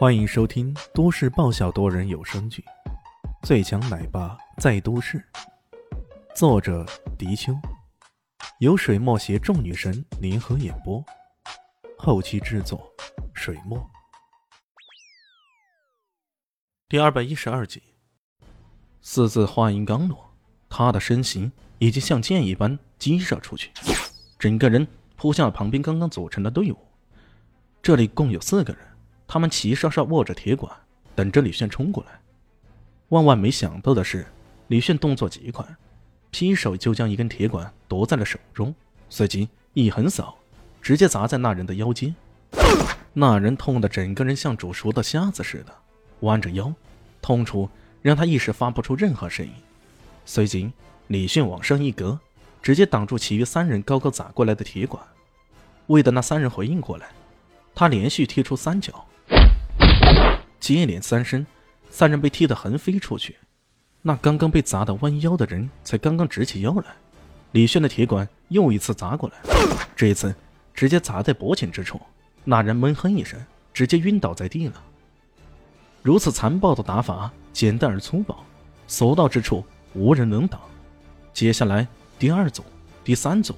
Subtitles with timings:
[0.00, 2.64] 欢迎收听都市爆笑多人有声剧
[3.46, 5.18] 《最强奶爸在都市》，
[6.34, 6.86] 作者：
[7.18, 7.52] 迪秋，
[8.60, 11.04] 由水墨携众女神联合演播，
[11.98, 12.90] 后期制作：
[13.34, 13.78] 水墨。
[16.88, 17.82] 第二百一十二集，
[19.02, 20.34] 四字话音刚落，
[20.70, 23.70] 他的身形已经像箭一般激射出去，
[24.38, 26.78] 整个人扑向了旁边刚刚组成的队伍。
[27.82, 28.89] 这里共有四个人。
[29.32, 30.76] 他们齐刷刷握着铁管，
[31.14, 32.18] 等着李炫冲过来。
[33.10, 34.26] 万万没想到的是，
[34.66, 35.64] 李炫动作极快，
[36.32, 38.74] 劈手就将一根铁管夺在了手中，
[39.08, 40.36] 随即一横扫，
[40.82, 42.12] 直接砸在那人的腰间。
[43.12, 45.72] 那人痛得整个人像煮熟的虾子似的，
[46.22, 46.74] 弯着腰，
[47.22, 47.70] 痛楚
[48.02, 49.52] 让他一时发不出任何声音。
[50.26, 50.72] 随即，
[51.06, 52.18] 李炫往上一格，
[52.60, 55.00] 直接挡住其余三人高高砸过来的铁管。
[55.86, 57.10] 为等那三人回应过来，
[57.76, 59.06] 他连续踢出三脚。
[60.60, 61.44] 接连三声，
[61.88, 63.36] 三人被踢得横飞出去。
[64.02, 66.84] 那刚刚被砸得弯腰的人才刚刚直起腰来，
[67.52, 69.36] 李炫的铁管又一次砸过来，
[69.96, 70.34] 这一次
[70.74, 72.00] 直接砸在脖颈之处。
[72.44, 73.38] 那人闷哼一声，
[73.72, 74.82] 直接晕倒在地了。
[76.02, 78.44] 如此残暴的打法，简单而粗暴，
[78.86, 80.60] 所到之处无人能挡。
[81.34, 81.86] 接下来
[82.18, 82.64] 第二组、
[83.04, 83.54] 第三组，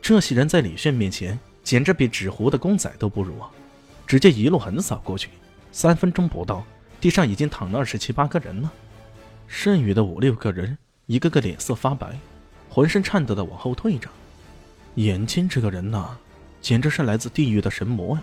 [0.00, 3.50] 这些人在李炫面前简直比纸糊的公仔都不如啊！
[4.06, 5.28] 直接一路横扫过去。
[5.76, 6.64] 三分钟不到，
[7.02, 8.72] 地上已经躺了二十七八个人了，
[9.46, 12.18] 剩余的五六个人，一个个脸色发白，
[12.70, 14.08] 浑身颤抖的往后退着。
[14.94, 16.16] 眼前这个人呐，
[16.62, 18.22] 简直是来自地狱的神魔呀！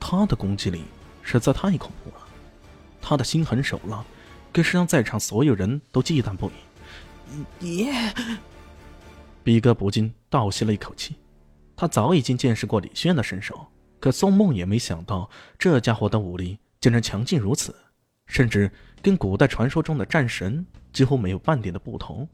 [0.00, 0.82] 他的攻击力
[1.22, 2.26] 实在太恐怖了，
[3.02, 4.02] 他的心狠手辣，
[4.50, 6.52] 更是让在场所有人都忌惮不已。
[7.58, 7.90] 你，
[9.44, 11.16] 逼哥不禁倒吸了一口气，
[11.76, 13.66] 他早已经见识过李轩的身手，
[14.00, 15.28] 可宋梦也没想到
[15.58, 16.58] 这家伙的武力。
[16.80, 17.74] 竟然强劲如此，
[18.26, 18.70] 甚至
[19.02, 22.28] 跟古代传说中的战神几乎没有半点的不同，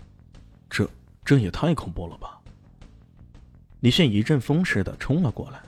[0.69, 0.89] 这
[1.25, 2.39] 这也太恐怖了吧！
[3.81, 5.61] 李炫一阵风似的冲了过来，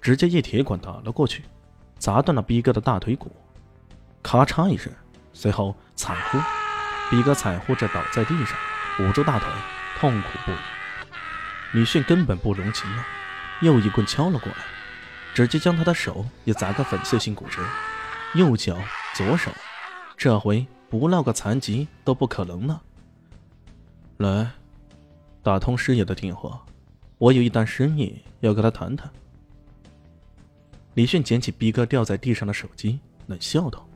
[0.00, 1.42] 直接一铁管打了过去，
[1.98, 3.30] 砸断了逼哥的大腿骨，
[4.22, 4.92] 咔嚓一声，
[5.32, 6.38] 随后惨呼，
[7.10, 8.56] 逼哥惨呼着倒在地上，
[9.00, 9.48] 捂住大腿，
[9.98, 10.56] 痛苦不已。
[11.72, 13.06] 李炫根本不容情啊，
[13.60, 14.58] 又一棍敲了过来，
[15.34, 17.62] 直接将他的手也砸个粉碎性骨折。
[18.34, 18.78] 右脚、
[19.14, 19.50] 左手，
[20.16, 22.82] 这回不落个残疾都不可能了。
[24.16, 24.50] 来，
[25.42, 26.64] 打通师爷的电话，
[27.18, 29.10] 我有一单生意要跟他谈谈。
[30.94, 33.86] 李迅捡起逼哥掉在地上的手机，冷笑道：“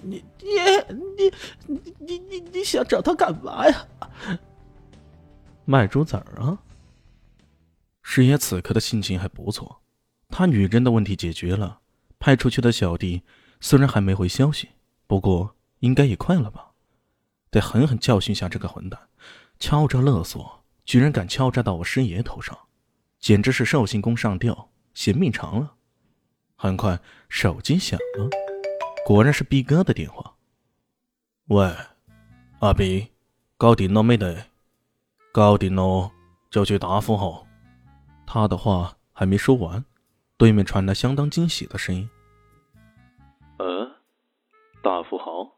[0.00, 1.32] 你、你、
[1.66, 3.86] 你、你、你、你想找他干嘛呀？”
[5.66, 6.58] 卖猪仔啊！
[8.02, 9.82] 师爷此刻的心情还不错，
[10.30, 11.80] 他女人的问题解决了，
[12.18, 13.22] 派出去的小弟。
[13.62, 14.70] 虽然还没回消息，
[15.06, 16.72] 不过应该也快了吧？
[17.48, 19.00] 得狠狠教训下这个混蛋，
[19.60, 22.58] 敲诈勒索，居然敢敲诈到我师爷头上，
[23.20, 25.74] 简直是寿星公上吊，嫌命长了。
[26.56, 28.28] 很快，手机响了，
[29.06, 30.34] 果然是逼哥的电话。
[31.46, 31.72] 喂，
[32.58, 33.06] 阿逼，
[33.56, 34.44] 搞定了没得？
[35.30, 36.10] 搞定了，
[36.50, 37.46] 就去大富豪。
[38.26, 39.84] 他的话还没说完，
[40.36, 42.10] 对面传来相当惊喜的声音。
[44.82, 45.56] 大富豪，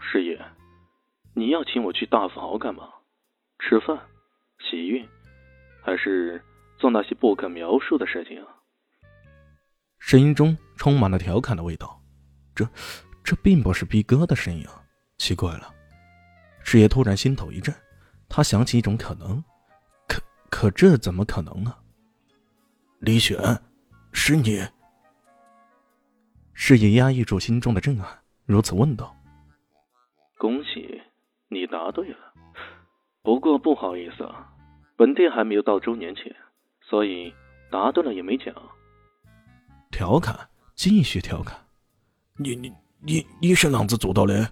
[0.00, 0.44] 师爷，
[1.34, 2.88] 你要请我去大富豪干嘛？
[3.60, 3.96] 吃饭、
[4.58, 5.08] 洗浴，
[5.84, 6.42] 还是
[6.76, 8.48] 做那些不可描述的事情啊？
[10.00, 12.02] 声音中充满了调侃的味道。
[12.56, 12.68] 这，
[13.22, 14.66] 这并不是逼哥的声音！
[15.16, 15.72] 奇怪了，
[16.64, 17.72] 师爷突然心头一震，
[18.28, 19.42] 他想起一种可能，
[20.08, 21.72] 可可这怎么可能呢？
[22.98, 23.38] 李雪，
[24.12, 24.66] 是你。
[26.52, 28.25] 师爷压抑住心中的震撼。
[28.46, 29.12] 如此问道
[30.38, 31.02] ：“恭喜
[31.48, 32.18] 你答对了，
[33.22, 34.52] 不过不好意思啊，
[34.96, 36.32] 本店还没有到周年庆，
[36.80, 37.34] 所以
[37.72, 38.54] 答对了也没奖。”
[39.90, 41.58] 调侃，继续调侃
[42.38, 44.48] ：“你你你你是啷子做到的？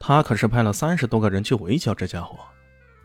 [0.00, 2.38] 他可是派了三十多个人去围剿这家伙，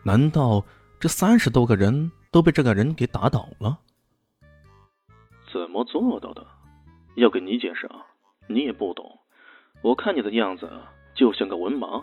[0.04, 0.64] 难道
[0.98, 3.78] 这三十多个人都被这个人给打倒了？
[5.52, 6.44] 怎么做到的？
[7.14, 8.04] 要给你解释啊，
[8.48, 9.15] 你也不懂。”
[9.86, 10.68] 我看你的样子
[11.14, 12.02] 就像个文盲。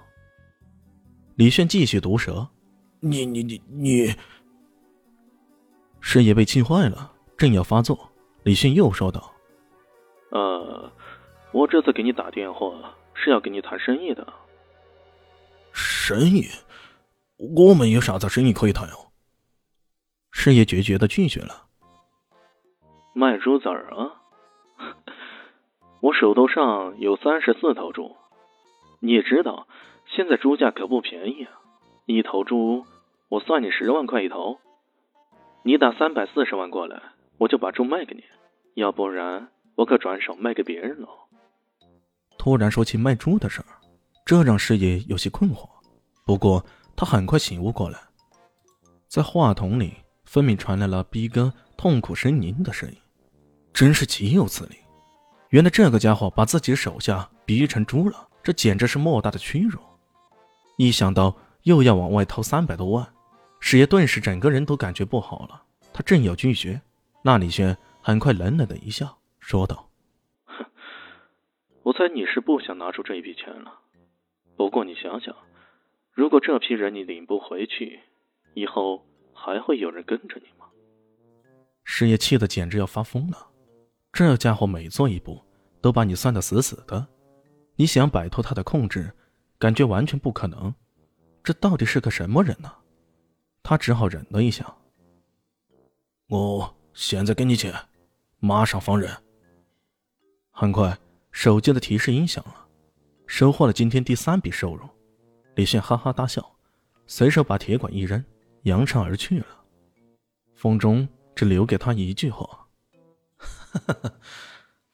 [1.35, 2.47] 李炫继续毒舌
[3.01, 4.15] ：“你你你你！”
[5.99, 8.09] 师爷被气坏了，正要发作，
[8.43, 9.33] 李炫又说道
[10.31, 10.89] ：“呃，
[11.51, 14.25] 我这次给你打电话是要跟你谈生意的。
[15.73, 16.45] 生意？
[17.35, 19.11] 我们有啥子生意可以谈哦？”
[20.31, 21.67] 师爷决绝的拒绝了
[23.13, 24.22] ：“卖猪仔啊。”
[26.03, 28.17] 我手头上有三十四头猪，
[28.99, 29.69] 你也知道，
[30.05, 31.61] 现在猪价可不便宜啊。
[32.05, 32.85] 一头猪，
[33.29, 34.59] 我算你十万块一头，
[35.63, 37.01] 你打三百四十万过来，
[37.37, 38.23] 我就把猪卖给你。
[38.73, 41.07] 要不然，我可转手卖给别人喽。
[42.37, 43.71] 突然说起卖猪的事儿，
[44.25, 45.69] 这让师爷有些困惑。
[46.25, 46.65] 不过
[46.97, 47.97] 他很快醒悟过来，
[49.07, 49.93] 在话筒里
[50.25, 52.97] 分明传来了逼哥痛苦呻吟的声音，
[53.71, 54.75] 真是岂有此理！
[55.53, 59.79] 原来这个家伙把自己手下逼成猪了，这简直是莫大的屈辱。
[60.79, 63.07] 一想到又要往外掏三百多万，
[63.59, 65.61] 师爷顿时整个人都感觉不好了。
[65.93, 66.81] 他正要拒绝，
[67.21, 69.91] 那李轩很快冷冷的一笑，说道
[70.45, 70.65] ：“哼，
[71.83, 73.79] 我猜你是不想拿出这一笔钱了。
[74.57, 75.35] 不过你想想，
[76.13, 77.99] 如果这批人你领不回去，
[78.55, 80.65] 以后还会有人跟着你吗？”
[81.85, 83.49] 师爷气得简直要发疯了。
[84.13, 85.41] 这家伙每做一步
[85.81, 87.07] 都把你算得死死的，
[87.75, 89.11] 你想摆脱他的控制，
[89.57, 90.71] 感觉完全不可能。
[91.43, 92.71] 这到底是个什么人呢？
[93.63, 94.71] 他只好忍了一下。
[96.27, 97.73] 我现在给你钱，
[98.37, 99.11] 马上放人。
[100.51, 100.95] 很快，
[101.31, 102.67] 手机的提示音响了，
[103.25, 104.87] 收获了今天第三笔收入。
[105.55, 106.55] 李炫哈哈大笑，
[107.07, 108.23] 随手把铁管一扔，
[108.61, 109.47] 扬长而去了。
[110.53, 112.62] 风中只留给他一句话。
[113.79, 114.11] 哈哈，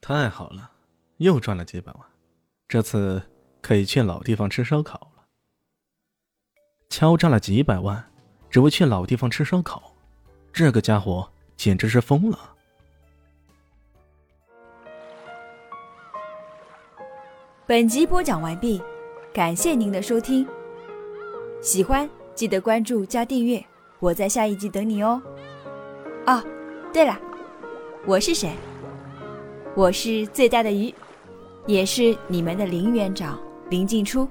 [0.01, 0.71] 太好了，
[1.17, 2.01] 又赚了几百万，
[2.67, 3.21] 这次
[3.61, 5.25] 可以去老地方吃烧烤了。
[6.89, 8.11] 敲诈了几百万，
[8.49, 9.93] 只为去老地方吃烧烤，
[10.51, 12.55] 这个家伙简直是疯了。
[17.67, 18.81] 本集播讲完毕，
[19.31, 20.47] 感谢您的收听。
[21.61, 23.63] 喜欢记得关注加订阅，
[23.99, 25.21] 我在下一集等你哦。
[26.25, 26.43] 哦，
[26.91, 27.28] 对了。
[28.05, 28.51] 我是谁？
[29.75, 30.93] 我是最大的鱼，
[31.67, 33.37] 也是你们的林园长
[33.69, 34.27] 林静初。